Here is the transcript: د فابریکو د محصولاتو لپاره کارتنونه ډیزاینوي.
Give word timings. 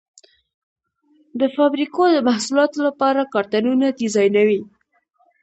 د 1.39 1.41
فابریکو 1.55 2.01
د 2.11 2.17
محصولاتو 2.29 2.77
لپاره 2.87 3.29
کارتنونه 3.33 3.85
ډیزاینوي. 3.99 4.61